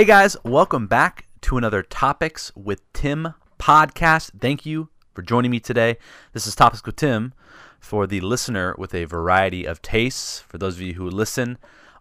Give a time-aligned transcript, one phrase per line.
[0.00, 4.30] Hey guys, welcome back to another Topics with Tim podcast.
[4.40, 5.98] Thank you for joining me today.
[6.32, 7.34] This is Topics with Tim
[7.78, 10.40] for the listener with a variety of tastes.
[10.40, 11.58] For those of you who listen,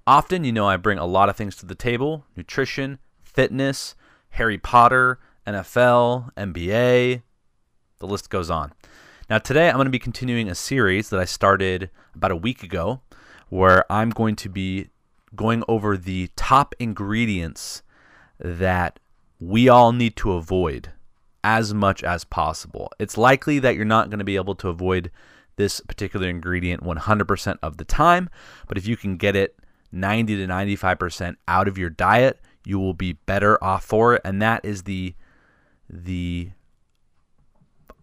[0.07, 3.95] often you know I bring a lot of things to the table nutrition, fitness,
[4.29, 7.21] Harry Potter, NFL, NBA,
[7.97, 8.71] the list goes on.
[9.30, 12.63] Now, today I'm going to be continuing a series that I started about a week
[12.63, 13.02] ago
[13.50, 14.88] where I'm going to be
[15.36, 17.84] going over the top ingredients
[18.39, 18.99] that
[19.39, 20.91] we all need to avoid
[21.43, 22.91] as much as possible.
[22.99, 25.11] It's likely that you're not going to be able to avoid
[25.55, 28.30] this particular ingredient 100% of the time,
[28.67, 29.57] but if you can get it
[29.91, 34.41] 90 to 95% out of your diet, you will be better off for it and
[34.41, 35.16] that is the
[35.89, 36.49] the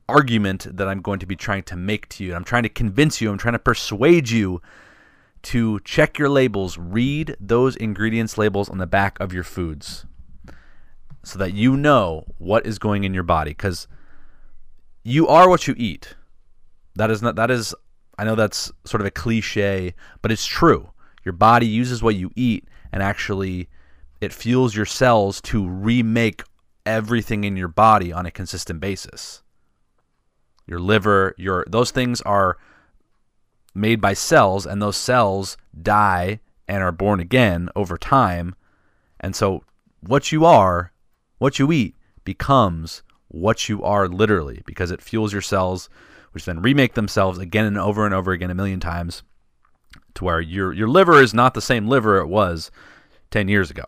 [0.08, 2.34] argument that I'm going to be trying to make to you.
[2.34, 4.60] I'm trying to convince you, I'm trying to persuade you
[5.42, 10.06] to check your labels, read those ingredients labels on the back of your foods
[11.26, 13.88] so that you know what is going in your body cuz
[15.02, 16.14] you are what you eat.
[16.94, 17.74] That is not that is
[18.16, 20.92] I know that's sort of a cliche, but it's true.
[21.24, 23.68] Your body uses what you eat and actually
[24.20, 26.44] it fuels your cells to remake
[26.86, 29.42] everything in your body on a consistent basis.
[30.64, 32.56] Your liver, your those things are
[33.74, 38.54] made by cells, and those cells die and are born again over time.
[39.18, 39.64] And so,
[40.00, 40.92] what you are,
[41.38, 45.88] what you eat, becomes what you are literally because it fuels your cells,
[46.32, 49.22] which then remake themselves again and over and over again a million times
[50.14, 52.70] to where your, your liver is not the same liver it was
[53.30, 53.84] 10 years ago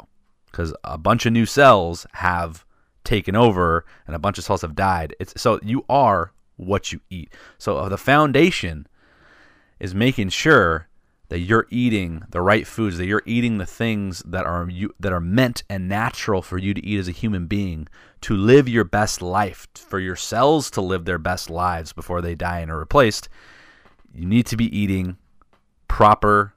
[0.47, 2.65] because a bunch of new cells have
[3.05, 5.15] taken over and a bunch of cells have died.
[5.19, 7.33] It's, so, you are what you eat.
[7.57, 8.87] So, uh, the foundation
[9.81, 10.89] is making sure
[11.29, 15.13] that you're eating the right foods, that you're eating the things that are you, that
[15.13, 17.87] are meant and natural for you to eat as a human being
[18.23, 22.35] to live your best life, for your cells to live their best lives before they
[22.35, 23.29] die and are replaced.
[24.15, 25.19] You need to be eating
[25.87, 26.55] proper,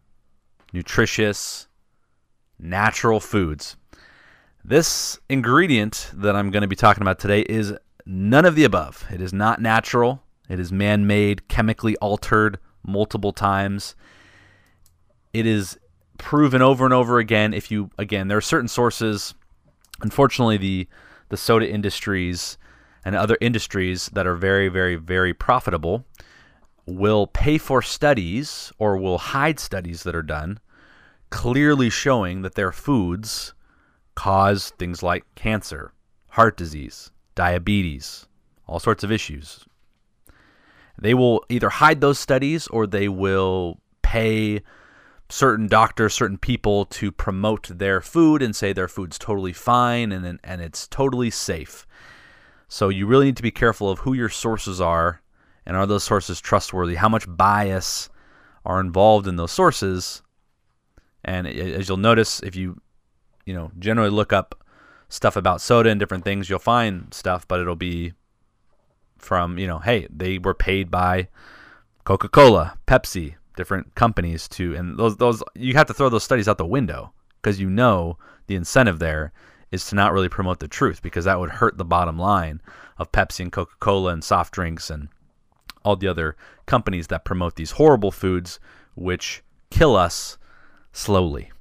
[0.72, 1.68] nutritious,
[2.57, 3.75] natural foods.
[4.63, 7.74] This ingredient that I'm going to be talking about today is
[8.06, 9.06] none of the above.
[9.12, 10.24] It is not natural.
[10.47, 13.95] It is man-made, chemically altered, multiple times.
[15.34, 15.78] It is
[16.18, 17.53] proven over and over again.
[17.53, 19.34] If you again, there are certain sources.
[20.02, 20.88] Unfortunately, the
[21.30, 22.58] the soda industries
[23.06, 26.06] and other industries that are very, very, very profitable
[26.86, 30.59] will pay for studies or will hide studies that are done
[31.31, 33.56] clearly showing that their foods
[34.16, 35.94] cause things like cancer,
[36.30, 38.28] heart disease, diabetes,
[38.68, 39.66] all sorts of issues,
[41.02, 44.62] they will either hide those studies or they will pay
[45.31, 50.40] certain doctors, certain people to promote their food and say their food's totally fine and
[50.44, 51.88] and it's totally safe.
[52.68, 55.22] So you really need to be careful of who your sources are
[55.66, 56.96] and are those sources trustworthy?
[56.96, 58.09] How much bias
[58.66, 60.22] are involved in those sources?
[61.24, 62.81] And as you'll notice if you
[63.46, 64.63] you know generally look up
[65.08, 68.13] stuff about soda and different things, you'll find stuff, but it'll be
[69.18, 71.28] from you know hey they were paid by
[72.03, 76.57] coca-cola pepsi different companies to and those those you have to throw those studies out
[76.57, 78.17] the window because you know
[78.47, 79.31] the incentive there
[79.72, 82.62] is to not really promote the truth because that would hurt the bottom line
[82.97, 85.07] of pepsi and coca-cola and soft drinks and
[85.84, 86.35] all the other
[86.66, 88.59] companies that promote these horrible foods
[88.95, 90.38] which kill us
[90.91, 91.51] slowly.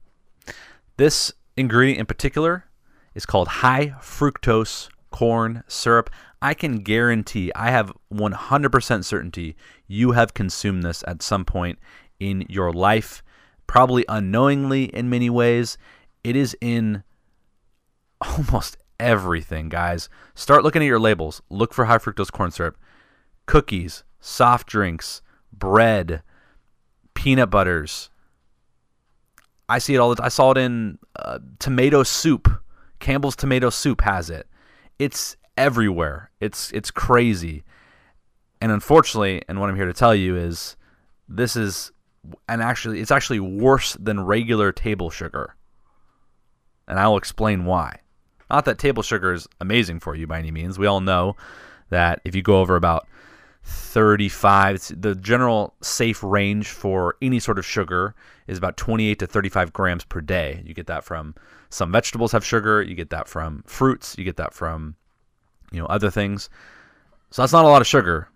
[0.97, 2.67] This ingredient in particular
[3.15, 6.10] is called high fructose corn syrup
[6.43, 9.56] I can guarantee, I have 100% certainty
[9.87, 11.78] you have consumed this at some point
[12.19, 13.22] in your life,
[13.66, 15.76] probably unknowingly in many ways.
[16.25, 17.03] It is in
[18.21, 20.09] almost everything, guys.
[20.34, 21.42] Start looking at your labels.
[21.50, 22.78] Look for high fructose corn syrup,
[23.47, 25.21] cookies, soft drinks,
[25.53, 26.22] bread,
[27.13, 28.09] peanut butters.
[29.68, 30.24] I see it all the.
[30.24, 32.63] I saw it in uh, tomato soup.
[32.98, 34.50] Campbell's tomato soup has it.
[35.01, 36.31] It's everywhere.
[36.41, 37.65] It's it's crazy.
[38.61, 40.77] And unfortunately, and what I'm here to tell you is
[41.27, 41.91] this is
[42.47, 45.57] and actually it's actually worse than regular table sugar.
[46.87, 48.01] And I'll explain why.
[48.51, 50.79] Not that table sugar is amazing for you by any means.
[50.79, 51.35] We all know
[51.89, 53.09] that if you go over about
[53.71, 58.15] 35 the general safe range for any sort of sugar
[58.47, 61.34] is about 28 to 35 grams per day you get that from
[61.69, 64.97] some vegetables have sugar you get that from fruits you get that from
[65.71, 66.51] you know, other things.
[67.31, 68.28] So that's not a lot of sugar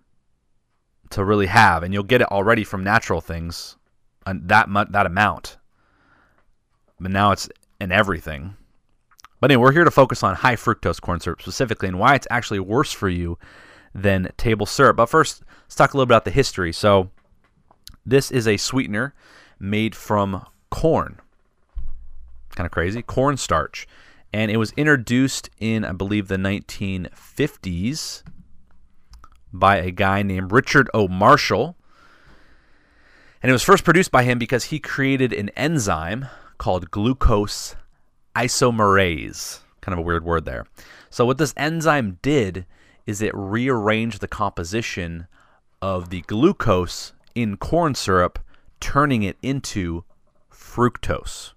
[1.10, 3.76] to really have, and you'll get it already from natural things,
[4.26, 5.58] and that mu- that amount.
[7.00, 7.48] But now it's
[7.80, 8.56] in everything.
[9.40, 12.26] But anyway, we're here to focus on high fructose corn syrup specifically and why it's
[12.30, 13.36] actually worse for you
[13.94, 14.96] than table syrup.
[14.96, 16.72] But first, let's talk a little bit about the history.
[16.72, 17.10] So,
[18.04, 19.14] this is a sweetener
[19.58, 21.20] made from corn.
[22.54, 23.02] Kind of crazy.
[23.02, 23.86] Cornstarch.
[24.32, 28.24] And it was introduced in, I believe, the 1950s
[29.52, 31.06] by a guy named Richard O.
[31.06, 31.76] Marshall.
[33.40, 36.26] And it was first produced by him because he created an enzyme
[36.58, 37.76] called glucose
[38.34, 39.60] isomerase.
[39.80, 40.66] Kind of a weird word there.
[41.10, 42.66] So, what this enzyme did
[43.06, 45.26] is it rearranged the composition
[45.82, 48.38] of the glucose in corn syrup,
[48.80, 50.04] turning it into
[50.50, 51.52] fructose.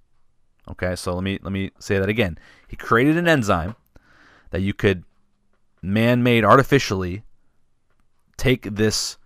[0.69, 2.37] Okay, so let me let me say that again.
[2.67, 3.75] He created an enzyme
[4.49, 5.03] that you could
[5.81, 7.23] man-made artificially
[8.35, 9.17] take this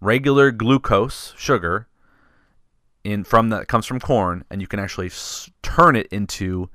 [0.00, 1.86] regular glucose sugar
[3.04, 5.10] in from that comes from corn and you can actually
[5.62, 6.68] turn it into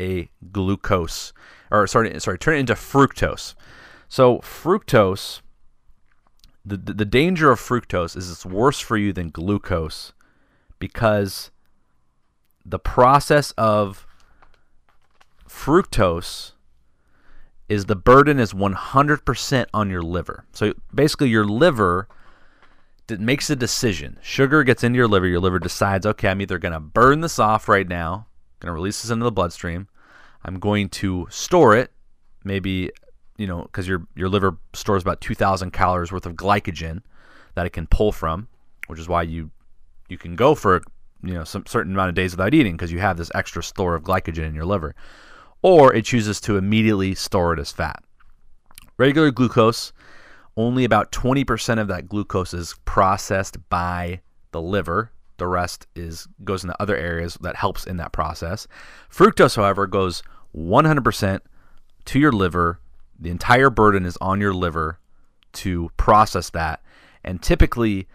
[0.00, 1.32] a glucose
[1.70, 3.54] or sorry sorry turn it into fructose.
[4.16, 5.42] So fructose
[6.64, 10.14] the, the, danger of fructose is it's worse for you than glucose
[10.78, 11.50] because
[12.64, 14.06] the process of
[15.46, 16.52] fructose
[17.68, 20.46] is the burden is 100% on your liver.
[20.52, 22.08] So basically your liver
[23.10, 24.16] makes a decision.
[24.22, 27.38] Sugar gets into your liver, your liver decides, okay, I'm either going to burn this
[27.38, 28.28] off right now,
[28.60, 29.88] going to release this into the bloodstream.
[30.42, 31.92] I'm going to store it,
[32.44, 32.92] maybe,
[33.36, 37.02] you know, because your your liver stores about 2,000 calories worth of glycogen
[37.54, 38.48] that it can pull from,
[38.86, 39.50] which is why you
[40.08, 40.82] you can go for
[41.22, 43.94] you know some certain amount of days without eating because you have this extra store
[43.94, 44.94] of glycogen in your liver
[45.62, 48.02] or it chooses to immediately store it as fat.
[48.98, 49.92] Regular glucose,
[50.56, 54.20] only about 20% of that glucose is processed by
[54.52, 55.10] the liver.
[55.38, 58.66] The rest is goes into other areas that helps in that process.
[59.10, 60.22] Fructose, however, goes
[60.56, 61.40] 100%
[62.06, 62.80] to your liver.
[63.18, 64.98] The entire burden is on your liver
[65.54, 66.82] to process that.
[67.24, 68.06] And typically,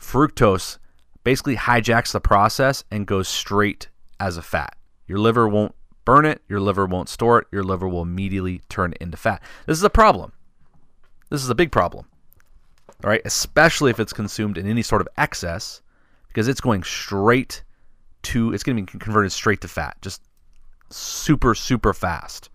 [0.00, 0.78] fructose
[1.24, 3.88] basically hijacks the process and goes straight
[4.20, 4.76] as a fat.
[5.06, 5.74] Your liver won't
[6.04, 9.42] burn it, your liver won't store it, your liver will immediately turn it into fat.
[9.66, 10.32] This is a problem.
[11.30, 12.06] This is a big problem.
[13.02, 15.82] All right, especially if it's consumed in any sort of excess
[16.28, 17.62] because it's going straight
[18.22, 20.22] to it's going to be converted straight to fat, just
[20.90, 22.50] super super fast.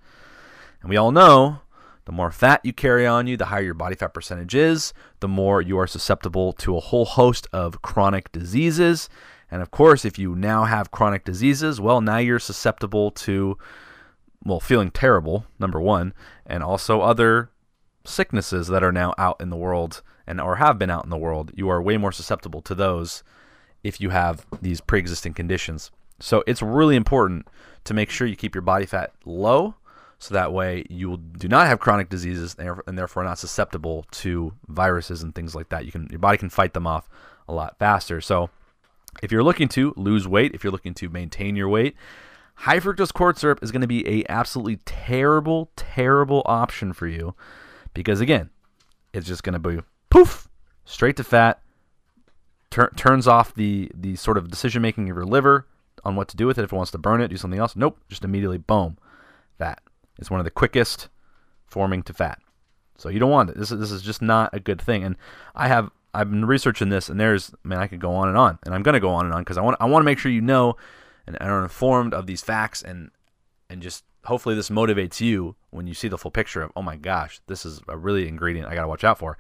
[0.81, 1.60] And we all know
[2.09, 5.27] the more fat you carry on you, the higher your body fat percentage is, the
[5.27, 9.07] more you are susceptible to a whole host of chronic diseases
[9.51, 13.57] and of course, if you now have chronic diseases, well, now you're susceptible to,
[14.44, 16.13] well, feeling terrible, number one,
[16.45, 17.50] and also other
[18.06, 21.17] sicknesses that are now out in the world and or have been out in the
[21.17, 21.51] world.
[21.55, 23.23] You are way more susceptible to those
[23.83, 25.89] if you have these pre-existing conditions.
[26.19, 27.47] So it's really important
[27.85, 29.75] to make sure you keep your body fat low
[30.19, 35.24] so that way you do not have chronic diseases and therefore not susceptible to viruses
[35.24, 35.86] and things like that.
[35.86, 37.10] You can your body can fight them off
[37.48, 38.19] a lot faster.
[38.19, 38.50] So
[39.24, 41.95] if you're looking to lose weight, if you're looking to maintain your weight,
[42.56, 47.33] high fructose corn syrup is going to be a absolutely terrible, terrible option for you
[47.94, 48.50] because again,
[49.13, 49.80] it's just going to be
[50.10, 50.50] poof,
[50.83, 51.62] straight to fat,
[52.70, 55.65] tur- turns off the the sort of decision making of your liver
[56.03, 57.75] on what to do with it if it wants to burn it, do something else.
[57.75, 58.98] Nope, just immediately boom,
[59.58, 59.82] fat.
[60.19, 61.09] It's one of the quickest
[61.65, 62.39] forming to fat.
[62.97, 63.57] So you don't want it.
[63.57, 65.03] This is this is just not a good thing.
[65.03, 65.15] And
[65.55, 68.59] I have I've been researching this, and there's man, I could go on and on,
[68.65, 70.31] and I'm gonna go on and on because I want I want to make sure
[70.31, 70.75] you know
[71.25, 73.11] and are informed of these facts, and
[73.69, 76.97] and just hopefully this motivates you when you see the full picture of oh my
[76.97, 79.38] gosh, this is a really ingredient I gotta watch out for.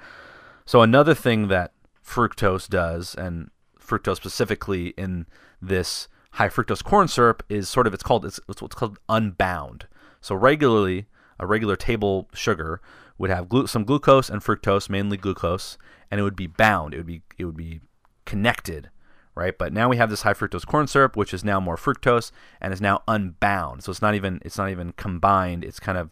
[0.65, 1.73] So another thing that
[2.05, 5.25] fructose does, and fructose specifically in
[5.61, 9.87] this high fructose corn syrup is sort of it's called it's, it's what's called unbound.
[10.21, 11.05] So regularly,
[11.39, 12.81] a regular table sugar
[13.17, 15.77] would have glu- some glucose and fructose, mainly glucose,
[16.09, 16.93] and it would be bound.
[16.93, 17.81] It would be it would be
[18.25, 18.89] connected,
[19.35, 19.57] right?
[19.57, 22.73] But now we have this high fructose corn syrup, which is now more fructose and
[22.73, 23.83] is now unbound.
[23.83, 25.63] So it's not even it's not even combined.
[25.63, 26.11] It's kind of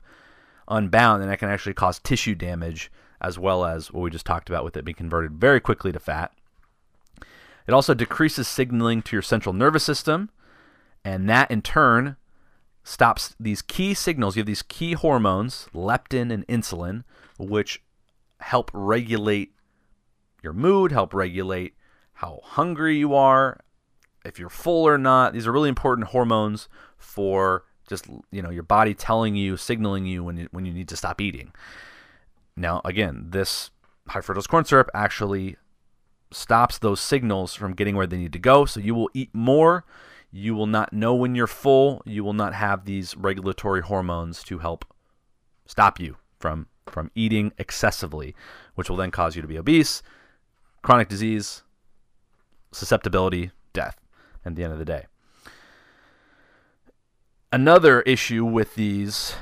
[0.67, 4.49] unbound, and that can actually cause tissue damage as well as what we just talked
[4.49, 6.31] about with it being converted very quickly to fat.
[7.67, 10.29] It also decreases signaling to your central nervous system,
[11.03, 12.15] and that in turn
[12.87, 14.37] stops these key signals.
[14.37, 17.03] You have these key hormones, leptin and insulin,
[17.37, 17.83] which
[18.39, 19.51] help regulate
[20.41, 21.75] your mood, help regulate
[22.13, 23.59] how hungry you are,
[24.23, 25.33] if you're full or not.
[25.33, 30.23] These are really important hormones for just you know your body telling you, signaling you
[30.23, 31.51] when you, when you need to stop eating.
[32.55, 33.69] Now, again, this
[34.07, 35.57] high fructose corn syrup actually
[36.31, 39.83] stops those signals from getting where they need to go, so you will eat more.
[40.31, 42.01] You will not know when you're full.
[42.05, 44.85] You will not have these regulatory hormones to help
[45.65, 48.33] stop you from from eating excessively,
[48.75, 50.01] which will then cause you to be obese,
[50.81, 51.63] chronic disease,
[52.71, 53.97] susceptibility, death
[54.45, 55.05] at the end of the day.
[57.51, 59.35] Another issue with these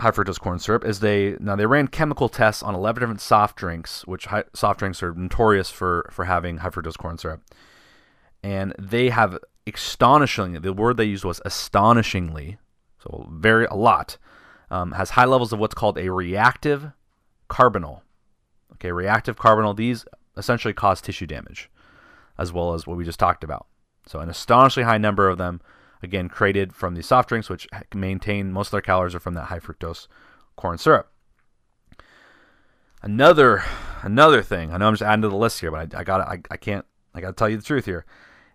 [0.00, 3.56] high fructose corn syrup is they now they ran chemical tests on 11 different soft
[3.56, 7.42] drinks, which high, soft drinks are notorious for for having high fructose corn syrup,
[8.42, 12.58] and they have astonishingly the word they used was astonishingly,
[13.02, 14.18] so very a lot,
[14.70, 16.92] um, has high levels of what's called a reactive
[17.48, 18.00] carbonyl.
[18.74, 19.76] Okay, reactive carbonyl.
[19.76, 20.04] These
[20.36, 21.70] essentially cause tissue damage,
[22.38, 23.66] as well as what we just talked about.
[24.06, 25.60] So an astonishingly high number of them
[26.02, 29.44] again created from these soft drinks, which maintain most of their calories are from that
[29.44, 30.08] high fructose
[30.56, 31.10] corn syrup.
[33.02, 33.64] Another
[34.02, 36.20] another thing, I know I'm just adding to the list here, but I, I got
[36.20, 38.04] I, I can't I got to tell you the truth here,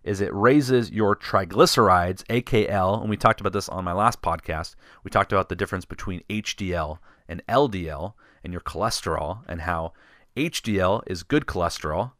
[0.07, 4.75] is it raises your triglycerides, AKL, and we talked about this on my last podcast.
[5.03, 9.91] We talked about the difference between HDL and LDL and your cholesterol and how
[10.37, 12.13] HDL is good cholesterol,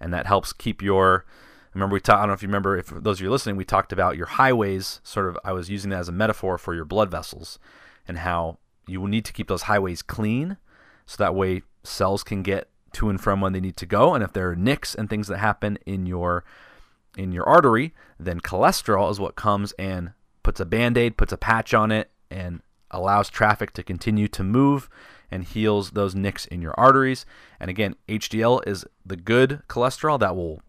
[0.00, 1.24] and that helps keep your
[1.74, 2.18] remember we talked.
[2.18, 2.76] I don't know if you remember.
[2.76, 5.00] If those of you listening, we talked about your highways.
[5.02, 7.58] Sort of, I was using that as a metaphor for your blood vessels,
[8.06, 10.58] and how you will need to keep those highways clean,
[11.06, 14.14] so that way cells can get to and from when they need to go.
[14.14, 16.44] And if there are nicks and things that happen in your
[17.16, 21.74] in your artery, then cholesterol is what comes and puts a band-aid, puts a patch
[21.74, 24.88] on it, and allows traffic to continue to move
[25.30, 27.24] and heals those nicks in your arteries.
[27.58, 30.62] And again, HDL is the good cholesterol that will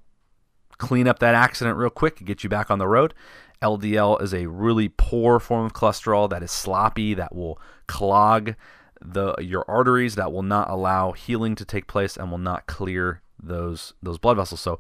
[0.78, 3.14] clean up that accident real quick, get you back on the road.
[3.62, 8.56] LDL is a really poor form of cholesterol that is sloppy, that will clog
[9.02, 13.22] the your arteries, that will not allow healing to take place, and will not clear
[13.42, 14.60] those those blood vessels.
[14.60, 14.80] So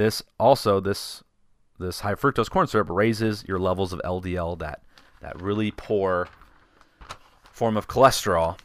[0.00, 1.22] this also this
[1.78, 4.82] this high fructose corn syrup raises your levels of LDL, that
[5.20, 6.28] that really poor
[7.52, 8.58] form of cholesterol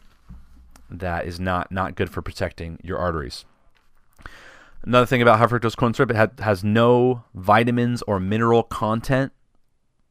[0.89, 3.43] that is not not good for protecting your arteries.
[4.83, 9.33] Another thing about high fructose corn syrup, it has no vitamins or mineral content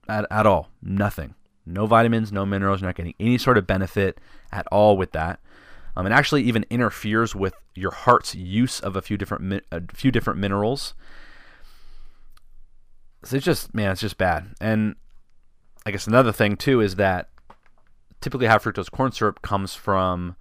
[0.08, 0.68] at, at all.
[0.82, 1.34] Nothing.
[1.64, 2.82] No vitamins, no minerals.
[2.82, 4.20] You're not getting any sort of benefit
[4.52, 5.40] at all with that.
[5.96, 10.10] Um, it actually even interferes with your heart's use of a few different a few
[10.10, 10.94] different minerals.
[13.24, 14.54] So it's just man, it's just bad.
[14.60, 14.96] And
[15.86, 17.28] I guess another thing too is that
[18.20, 20.36] typically high fructose corn syrup comes from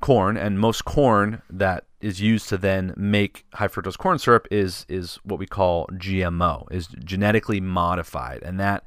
[0.00, 4.84] corn, and most corn that is used to then make high fructose corn syrup is
[4.88, 8.84] is what we call GMO, is genetically modified, and that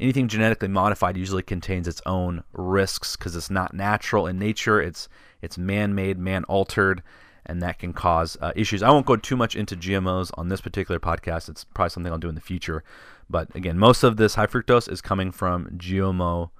[0.00, 4.80] anything genetically modified usually contains its own risks because it's not natural in nature.
[4.80, 5.08] It's
[5.42, 7.02] it's man-made, man-altered,
[7.46, 8.82] and that can cause uh, issues.
[8.82, 11.48] I won't go too much into GMOs on this particular podcast.
[11.48, 12.84] It's probably something I'll do in the future.
[13.28, 16.50] But again, most of this high fructose is coming from GMO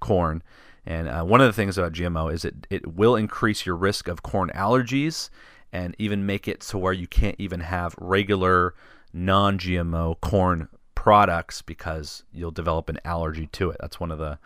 [0.00, 0.42] corn.
[0.86, 4.08] And uh, one of the things about GMO is it, it will increase your risk
[4.08, 5.30] of corn allergies
[5.72, 8.74] and even make it to where you can't even have regular
[9.12, 13.76] non GMO corn products because you'll develop an allergy to it.
[13.78, 14.36] That's one of the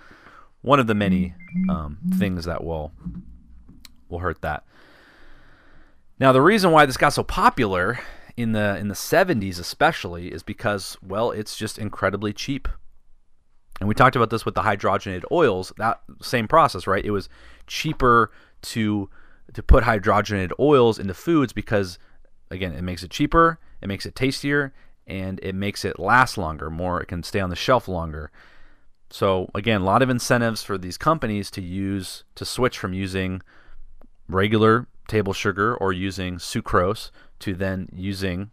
[0.61, 1.35] one of the many
[1.71, 2.93] um, things that will
[4.11, 4.63] will hurt that.
[6.21, 8.01] Now the reason why this got so popular
[8.37, 12.69] in the in the 70s especially is because well it's just incredibly cheap.
[13.81, 17.03] And we talked about this with the hydrogenated oils, that same process, right?
[17.03, 17.31] It was
[17.67, 18.31] cheaper
[18.61, 19.09] to
[19.55, 21.99] to put hydrogenated oils into foods because
[22.51, 24.75] again, it makes it cheaper, it makes it tastier,
[25.13, 28.31] and it makes it last longer, more it can stay on the shelf longer.
[29.11, 33.43] So again, a lot of incentives for these companies to use to switch from using
[34.27, 38.51] regular table sugar or using sucrose to then using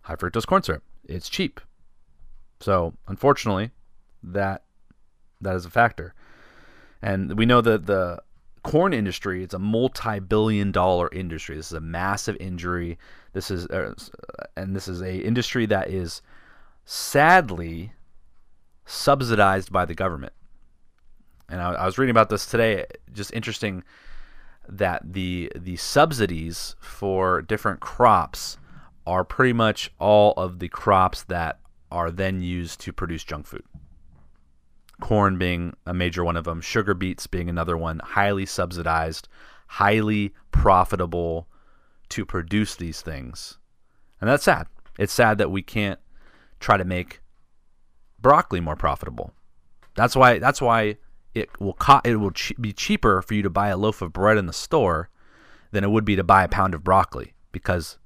[0.00, 0.82] high fructose corn syrup.
[1.04, 1.60] It's cheap.
[2.60, 3.72] So unfortunately,
[4.22, 4.64] that
[5.42, 6.14] that is a factor.
[7.02, 8.22] And we know that the
[8.66, 11.54] corn industry it's a multi-billion dollar industry.
[11.54, 12.98] This is a massive injury.
[13.32, 13.94] This is uh,
[14.56, 16.20] and this is a industry that is
[16.84, 17.92] sadly
[18.84, 20.32] subsidized by the government.
[21.48, 23.84] And I, I was reading about this today just interesting
[24.68, 28.58] that the the subsidies for different crops
[29.06, 31.60] are pretty much all of the crops that
[31.92, 33.62] are then used to produce junk food.
[35.00, 39.28] Corn being a major one of them, sugar beets being another one, highly subsidized,
[39.66, 41.48] highly profitable
[42.08, 43.58] to produce these things.
[44.20, 44.66] And that's sad.
[44.98, 46.00] It's sad that we can't
[46.60, 47.20] try to make
[48.18, 49.32] broccoli more profitable.
[49.94, 50.96] That's why that's why
[51.34, 54.38] it will co- it will be cheaper for you to buy a loaf of bread
[54.38, 55.10] in the store
[55.72, 57.98] than it would be to buy a pound of broccoli because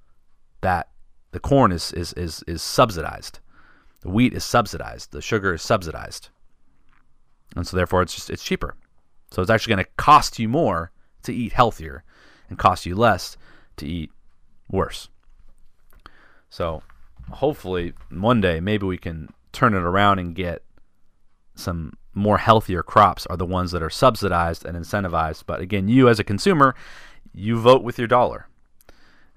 [0.61, 0.89] that
[1.33, 3.39] the corn is is is is subsidized.
[4.01, 5.13] The wheat is subsidized.
[5.13, 6.31] The sugar is subsidized.
[7.57, 8.75] And so therefore it's just it's cheaper.
[9.31, 10.91] So it's actually going to cost you more
[11.23, 12.05] to eat healthier
[12.49, 13.37] and cost you less
[13.77, 14.11] to eat
[14.71, 15.09] worse.
[16.49, 16.83] So
[17.31, 20.63] hopefully one day maybe we can turn it around and get
[21.55, 25.45] some more healthier crops are the ones that are subsidized and incentivized.
[25.47, 26.75] But again, you as a consumer,
[27.33, 28.49] you vote with your dollar.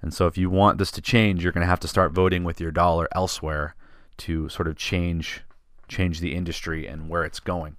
[0.02, 2.44] And so if you want this to change, you're going to have to start voting
[2.44, 3.74] with your dollar elsewhere
[4.18, 5.42] to sort of change
[5.86, 7.76] change the industry and where it's going.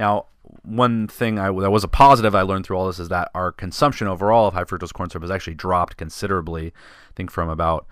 [0.00, 0.28] Now,
[0.62, 3.52] one thing I, that was a positive I learned through all this is that our
[3.52, 6.68] consumption overall of high fructose corn syrup has actually dropped considerably.
[6.68, 7.86] I think from about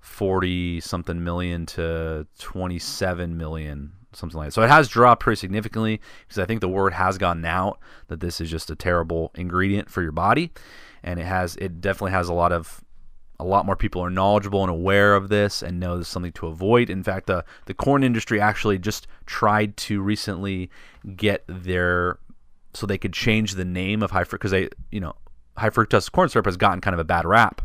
[0.00, 4.52] 40 something million to 27 million something like that.
[4.52, 8.20] So it has dropped pretty significantly because I think the word has gotten out that
[8.20, 10.52] this is just a terrible ingredient for your body,
[11.02, 12.84] and it has it definitely has a lot of
[13.38, 16.46] a lot more people are knowledgeable and aware of this and know there's something to
[16.46, 16.88] avoid.
[16.88, 20.70] In fact, the the corn industry actually just tried to recently
[21.16, 22.18] get their
[22.74, 25.14] so they could change the name of high fructose because they you know
[25.56, 27.62] high fructose corn syrup has gotten kind of a bad rap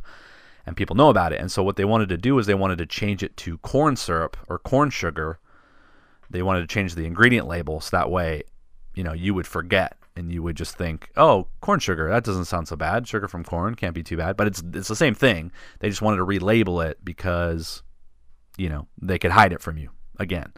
[0.66, 1.40] and people know about it.
[1.40, 3.96] And so what they wanted to do is they wanted to change it to corn
[3.96, 5.40] syrup or corn sugar.
[6.30, 8.44] They wanted to change the ingredient label so that way,
[8.94, 12.46] you know, you would forget and you would just think, "Oh, corn sugar, that doesn't
[12.46, 13.08] sound so bad.
[13.08, 15.52] Sugar from corn can't be too bad." But it's it's the same thing.
[15.80, 17.84] They just wanted to relabel it because
[18.58, 19.90] you know, they could hide it from you
[20.20, 20.54] again.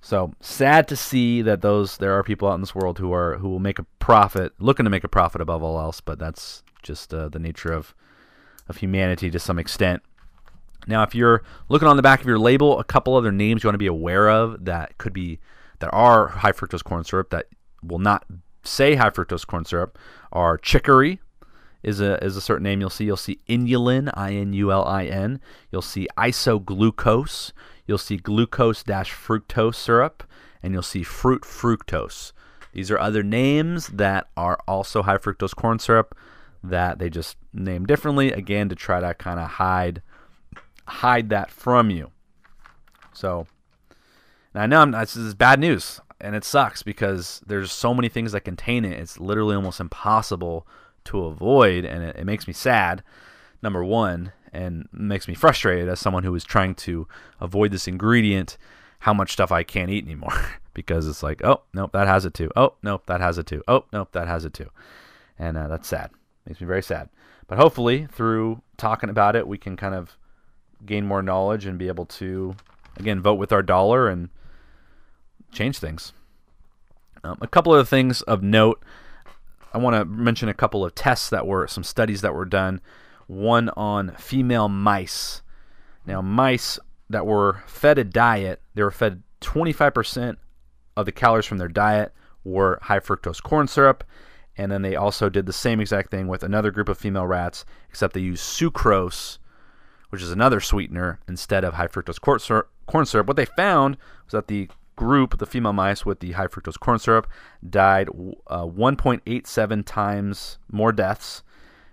[0.00, 3.36] So, sad to see that those there are people out in this world who are
[3.38, 6.62] who will make a profit, looking to make a profit above all else, but that's
[6.82, 7.94] just uh, the nature of
[8.68, 10.02] of humanity to some extent.
[10.86, 13.68] Now, if you're looking on the back of your label, a couple other names you
[13.68, 15.38] want to be aware of that could be
[15.80, 17.46] that are high fructose corn syrup that
[17.82, 18.24] will not
[18.62, 19.98] say high fructose corn syrup
[20.32, 21.20] are chicory
[21.82, 23.04] is a is a certain name you'll see.
[23.04, 25.40] You'll see inulin, I N U L I N.
[25.70, 27.52] You'll see isoglucose.
[27.86, 30.22] You'll see glucose dash fructose syrup,
[30.62, 32.32] and you'll see fruit fructose.
[32.72, 36.16] These are other names that are also high fructose corn syrup
[36.62, 40.02] that they just name differently again to try to kind of hide
[40.86, 42.10] hide that from you.
[43.12, 43.46] So
[44.54, 48.08] now I know I'm, this is bad news and it sucks because there's so many
[48.08, 48.98] things that contain it.
[48.98, 50.66] It's literally almost impossible
[51.04, 53.02] to avoid, and it, it makes me sad.
[53.62, 57.06] Number one, and makes me frustrated as someone who is trying to
[57.40, 58.56] avoid this ingredient.
[59.00, 60.34] How much stuff I can't eat anymore
[60.74, 62.50] because it's like, oh nope, that has it too.
[62.56, 63.62] Oh nope, that has it too.
[63.66, 64.70] Oh nope, that has it too,
[65.38, 66.10] and uh, that's sad.
[66.46, 67.08] Makes me very sad.
[67.46, 70.16] But hopefully, through talking about it, we can kind of
[70.84, 72.54] gain more knowledge and be able to,
[72.96, 74.28] again, vote with our dollar and
[75.52, 76.12] change things.
[77.22, 78.82] Um, a couple of things of note.
[79.72, 82.80] I want to mention a couple of tests that were some studies that were done.
[83.26, 85.42] One on female mice.
[86.06, 90.36] Now, mice that were fed a diet, they were fed 25%
[90.96, 92.12] of the calories from their diet
[92.44, 94.04] were high fructose corn syrup.
[94.56, 97.64] And then they also did the same exact thing with another group of female rats,
[97.88, 99.38] except they used sucrose,
[100.10, 103.26] which is another sweetener, instead of high fructose corn syrup.
[103.26, 104.68] What they found was that the
[105.00, 107.26] group, the female mice with the high fructose corn syrup,
[107.66, 108.10] died
[108.48, 111.42] uh, 1.87 times more deaths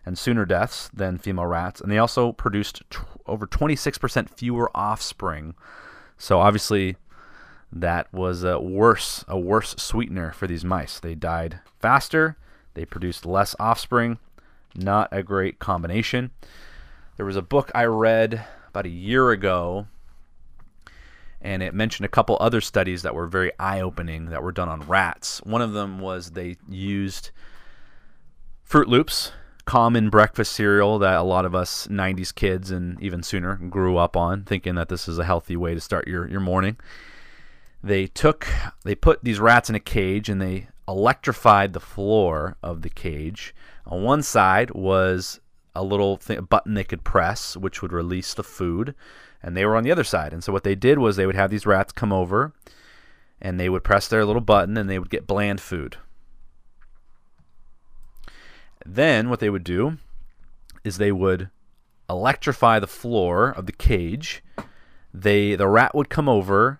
[0.06, 5.56] and sooner deaths than female rats, and they also produced t- over 26% fewer offspring.
[6.17, 6.98] So obviously,
[7.72, 11.00] that was a worse a worse sweetener for these mice.
[11.00, 12.36] They died faster,
[12.74, 14.20] they produced less offspring.
[14.76, 16.32] Not a great combination.
[17.15, 19.88] There was a book I read about a year ago
[21.41, 24.82] and it mentioned a couple other studies that were very eye-opening that were done on
[24.82, 25.39] rats.
[25.43, 27.32] One of them was they used
[28.67, 29.32] Froot Loops,
[29.65, 34.17] common breakfast cereal that a lot of us 90s kids and even sooner grew up
[34.17, 36.78] on, thinking that this is a healthy way to start your, your morning.
[37.84, 38.47] They took
[38.84, 43.54] they put these rats in a cage and they electrified the floor of the cage.
[43.86, 45.39] On one side was
[45.76, 48.95] a little th- button they could press, which would release the food
[49.41, 50.34] and they were on the other side.
[50.34, 52.54] And so what they did was they would have these rats come over
[53.41, 55.97] and they would press their little button and they would get bland food.
[58.86, 59.97] Then what they would do
[60.84, 61.50] is they would
[62.10, 64.43] electrify the floor of the cage.
[65.13, 66.80] They the rat would come over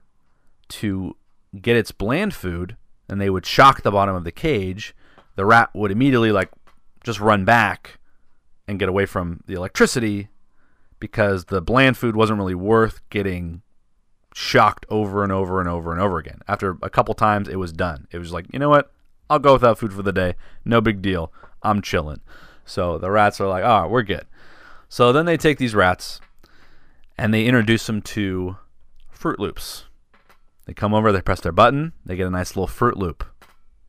[0.70, 1.16] to
[1.62, 2.78] get its bland food
[3.10, 4.96] and they would shock the bottom of the cage.
[5.36, 6.50] The rat would immediately like
[7.04, 8.00] just run back
[8.68, 10.30] and get away from the electricity
[11.00, 13.62] because the bland food wasn't really worth getting
[14.34, 16.42] shocked over and over and over and over again.
[16.48, 18.08] After a couple times, it was done.
[18.12, 18.92] It was like, you know what?
[19.30, 20.36] I'll go without food for the day.
[20.64, 21.34] No big deal.
[21.64, 22.22] I'm chilling.
[22.66, 24.26] So the rats are like, oh, we're good.
[24.90, 26.22] So then they take these rats
[27.18, 28.58] and they introduce them to
[29.14, 29.86] Froot Loops.
[30.66, 33.26] They come over, they press their button, they get a nice little Froot Loop.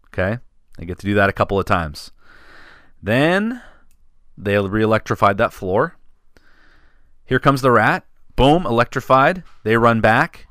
[0.06, 0.38] Okay?
[0.78, 2.12] They get to do that a couple of times.
[3.02, 3.62] Then
[4.36, 5.96] they re electrified that floor.
[7.28, 8.06] Here comes the rat.
[8.36, 9.42] Boom, electrified.
[9.62, 10.46] They run back.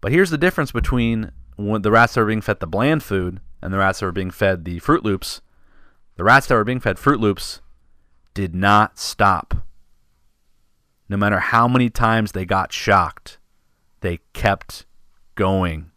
[0.00, 3.40] But here's the difference between when the rats that are being fed the bland food
[3.62, 5.42] and the rats that are being fed the Froot Loops.
[6.16, 7.60] The rats that were being fed Froot Loops
[8.34, 9.64] did not stop.
[11.08, 13.38] No matter how many times they got shocked,
[14.00, 14.86] they kept
[15.36, 15.92] going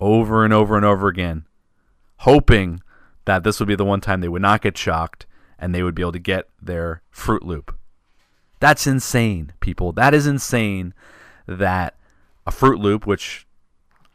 [0.00, 1.46] over and over and over again,
[2.18, 2.82] hoping
[3.24, 5.24] that this would be the one time they would not get shocked
[5.58, 7.74] and they would be able to get their Froot Loop.
[8.62, 9.90] That's insane, people.
[9.90, 10.94] That is insane
[11.48, 11.96] that
[12.46, 13.44] a Froot Loop, which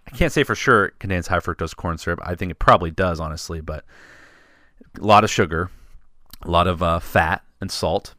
[0.08, 2.22] I can't say for sure it contains high fructose corn syrup.
[2.24, 3.84] I think it probably does, honestly, but
[4.98, 5.70] a lot of sugar,
[6.44, 8.16] a lot of uh, fat and salt.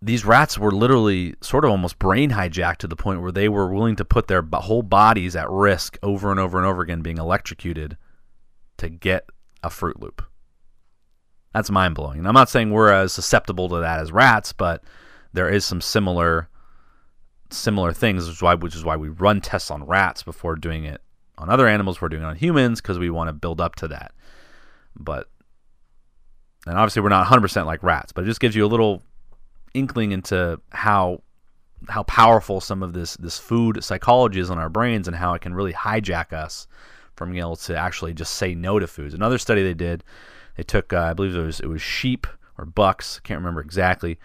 [0.00, 3.70] These rats were literally sort of almost brain hijacked to the point where they were
[3.70, 7.18] willing to put their whole bodies at risk over and over and over again being
[7.18, 7.98] electrocuted
[8.78, 9.28] to get
[9.62, 10.22] a Froot Loop.
[11.54, 12.18] That's mind blowing.
[12.18, 14.82] And I'm not saying we're as susceptible to that as rats, but
[15.32, 16.48] there is some similar
[17.50, 20.84] similar things, which is why which is why we run tests on rats before doing
[20.84, 21.00] it
[21.38, 22.00] on other animals.
[22.00, 24.12] We're doing it on humans because we want to build up to that.
[24.96, 25.28] But
[26.66, 29.02] and obviously we're not 100% like rats, but it just gives you a little
[29.74, 31.22] inkling into how
[31.88, 35.42] how powerful some of this this food psychology is on our brains and how it
[35.42, 36.66] can really hijack us
[37.14, 39.14] from being able to actually just say no to foods.
[39.14, 40.02] Another study they did,
[40.56, 44.18] they took uh, I believe it was it was sheep or bucks, can't remember exactly,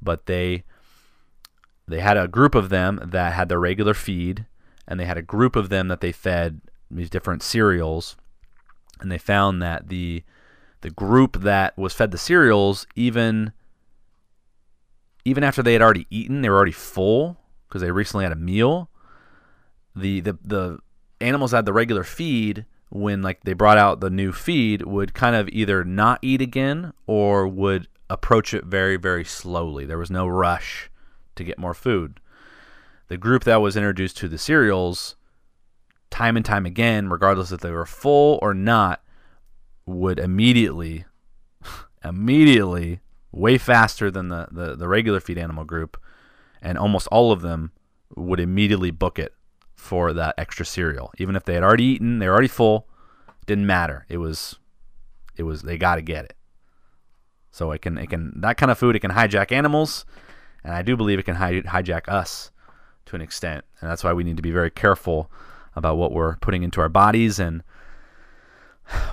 [0.00, 0.64] but they
[1.88, 4.46] they had a group of them that had their regular feed,
[4.86, 8.16] and they had a group of them that they fed these different cereals,
[9.00, 10.22] and they found that the
[10.82, 13.52] the group that was fed the cereals even
[15.24, 18.36] even after they had already eaten, they were already full because they recently had a
[18.36, 18.90] meal.
[19.94, 20.78] The the the
[21.20, 25.14] animals that had the regular feed when like they brought out the new feed would
[25.14, 29.86] kind of either not eat again or would approach it very very slowly.
[29.86, 30.90] There was no rush
[31.36, 32.20] to get more food.
[33.08, 35.16] The group that was introduced to the cereals,
[36.10, 39.02] time and time again, regardless if they were full or not,
[39.86, 41.06] would immediately,
[42.04, 43.00] immediately,
[43.32, 46.00] way faster than the, the, the regular feed animal group,
[46.60, 47.72] and almost all of them
[48.14, 49.34] would immediately book it
[49.82, 51.12] for that extra cereal.
[51.18, 52.86] Even if they had already eaten, they were already full,
[53.46, 54.06] didn't matter.
[54.08, 54.56] It was,
[55.36, 56.36] it was they got to get it.
[57.50, 60.06] So it can it can that kind of food it can hijack animals
[60.64, 62.50] and I do believe it can hij- hijack us
[63.06, 63.64] to an extent.
[63.80, 65.30] And that's why we need to be very careful
[65.74, 67.62] about what we're putting into our bodies and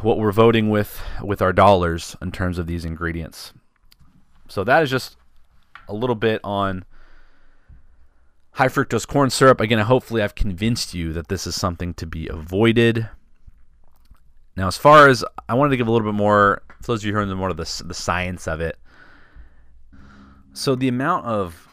[0.01, 3.53] what we're voting with with our dollars in terms of these ingredients.
[4.47, 5.17] So that is just
[5.87, 6.85] a little bit on
[8.51, 9.61] high fructose corn syrup.
[9.61, 13.09] Again, hopefully I've convinced you that this is something to be avoided.
[14.55, 17.07] Now, as far as I wanted to give a little bit more, for those of
[17.07, 18.77] you who are more of the, the science of it,
[20.53, 21.67] so the amount of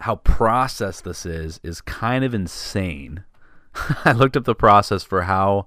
[0.00, 3.24] how processed this is is kind of insane.
[4.04, 5.66] I looked up the process for how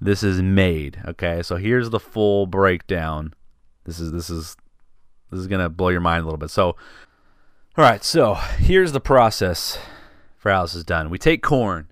[0.00, 1.00] this is made.
[1.06, 3.34] Okay, so here's the full breakdown.
[3.84, 4.56] This is this is
[5.30, 6.50] this is gonna blow your mind a little bit.
[6.50, 6.76] So,
[7.76, 9.78] all right, so here's the process
[10.36, 11.10] for how this is done.
[11.10, 11.88] We take corn,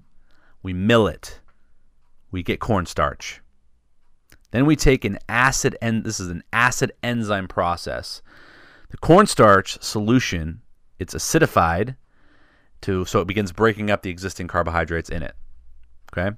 [0.62, 1.40] we mill it,
[2.30, 3.40] we get cornstarch.
[4.52, 8.22] Then we take an acid and this is an acid enzyme process.
[8.90, 10.60] The cornstarch solution,
[11.00, 11.96] it's acidified
[12.82, 15.34] to so it begins breaking up the existing carbohydrates in it.
[16.12, 16.36] Okay?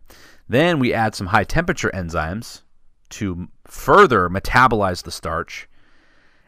[0.48, 2.62] Then we add some high temperature enzymes
[3.10, 5.68] to further metabolize the starch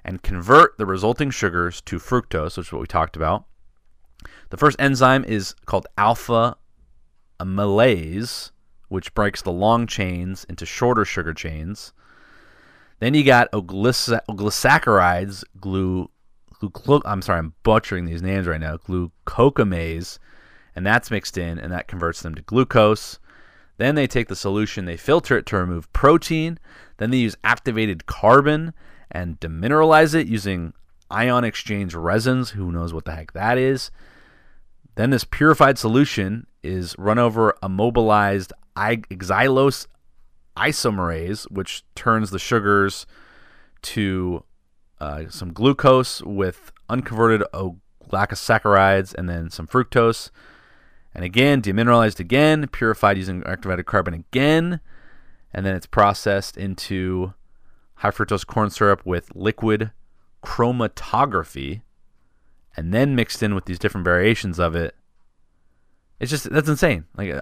[0.07, 3.45] and convert the resulting sugars to fructose, which is what we talked about.
[4.51, 6.57] The first enzyme is called alpha
[7.41, 8.53] amylase,
[8.89, 11.93] which breaks the long chains into shorter sugar chains.
[13.01, 16.09] Then you got glycosaccharides, glu,
[16.61, 18.77] glu, I'm sorry, I'm butchering these names right now.
[18.77, 20.21] Glucosamase,
[20.77, 23.19] and that's mixed in, and that converts them to glucose.
[23.79, 26.61] Then they take the solution, they filter it to remove protein.
[26.99, 28.73] Then they use activated carbon
[29.11, 30.73] and demineralize it using
[31.11, 32.51] ion exchange resins.
[32.51, 33.91] Who knows what the heck that is?
[34.97, 39.87] Then this purified solution is run over a mobilized xylose
[40.57, 43.07] isomerase, which turns the sugars
[43.83, 44.43] to
[45.01, 47.43] uh, some glucose with unconverted
[48.11, 50.31] glycosaccharides and then some fructose.
[51.15, 54.81] And again, demineralized again, purified using activated carbon again.
[55.53, 57.33] And then it's processed into
[57.97, 59.91] high fructose corn syrup with liquid
[60.45, 61.83] chromatography.
[62.77, 64.95] and then mixed in with these different variations of it.
[66.21, 67.05] It's just that's insane.
[67.17, 67.33] Like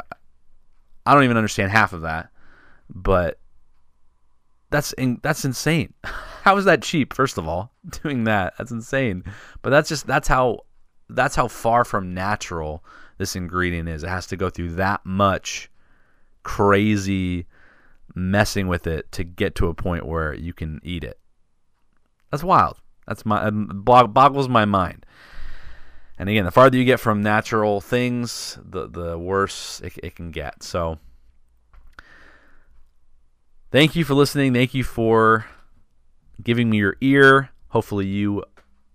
[1.07, 2.31] I don't even understand half of that,
[2.89, 3.39] but
[4.71, 5.93] that's in, that's insane.
[6.43, 7.13] How is that cheap?
[7.13, 9.25] First of all, doing that that's insane.
[9.63, 10.61] But that's just that's how
[11.09, 12.85] that's how far from natural
[13.19, 14.03] this ingredient is.
[14.03, 15.71] It has to go through that much
[16.43, 17.47] crazy
[18.15, 21.19] messing with it to get to a point where you can eat it.
[22.31, 22.79] That's wild.
[23.07, 25.05] That's my um, boggles my mind.
[26.19, 30.31] And again, the farther you get from natural things, the the worse it, it can
[30.31, 30.63] get.
[30.63, 30.99] So,
[33.71, 34.55] thank you for listening.
[34.55, 35.47] Thank you for
[36.43, 37.51] giving me your ear.
[37.69, 38.45] Hopefully, you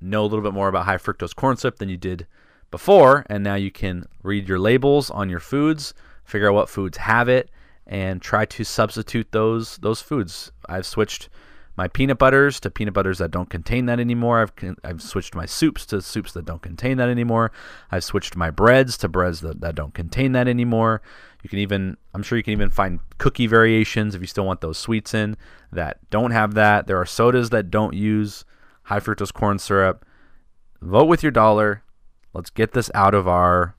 [0.01, 2.25] know a little bit more about high fructose corn syrup than you did
[2.71, 6.97] before, and now you can read your labels on your foods, figure out what foods
[6.97, 7.49] have it,
[7.89, 10.51] and try to substitute those those foods.
[10.69, 11.27] I've switched
[11.75, 14.41] my peanut butters to peanut butters that don't contain that anymore.
[14.41, 17.51] I've I've switched my soups to soups that don't contain that anymore.
[17.91, 21.01] I've switched my breads to breads that, that don't contain that anymore.
[21.41, 24.61] You can even I'm sure you can even find cookie variations if you still want
[24.61, 25.35] those sweets in
[25.71, 26.85] that don't have that.
[26.85, 28.45] There are sodas that don't use
[28.83, 30.05] high fructose corn syrup.
[30.79, 31.83] Vote with your dollar.
[32.33, 33.75] Let's get this out of our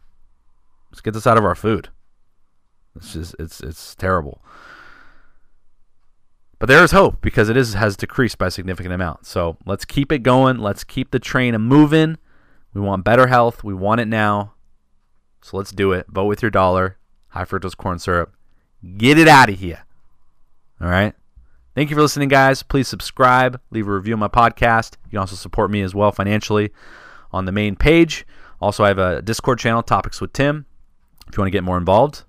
[0.90, 1.90] let's get this out of our food.
[3.00, 4.42] It's just it's it's terrible.
[6.58, 9.26] But there is hope because it is has decreased by a significant amount.
[9.26, 10.58] So let's keep it going.
[10.58, 12.18] Let's keep the train a moving.
[12.74, 13.64] We want better health.
[13.64, 14.52] We want it now.
[15.42, 16.06] So let's do it.
[16.08, 16.98] Vote with your dollar.
[17.28, 18.34] High fructose corn syrup.
[18.98, 19.84] Get it out of here.
[20.80, 21.14] All right.
[21.74, 22.62] Thank you for listening, guys.
[22.62, 24.96] Please subscribe, leave a review on my podcast.
[25.04, 26.72] You can also support me as well financially
[27.32, 28.26] on the main page.
[28.60, 30.66] Also, I have a Discord channel, Topics with Tim.
[31.28, 32.24] If you want to get more involved,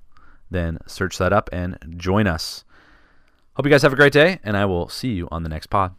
[0.52, 2.64] then search that up and join us.
[3.56, 5.68] Hope you guys have a great day, and I will see you on the next
[5.68, 5.96] pod.